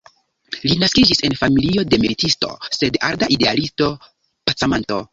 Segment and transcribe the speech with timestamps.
[0.69, 2.51] Li naskiĝis en familio de militisto
[2.81, 5.03] sed arda idealisto-pacamanto.